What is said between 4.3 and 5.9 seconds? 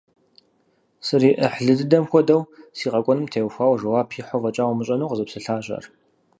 фӀэкӀа умыщӀэну къызэпсэлъащ ар.